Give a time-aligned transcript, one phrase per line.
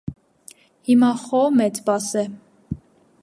[0.89, 2.27] հիմա խո մե՜ծ պաս է: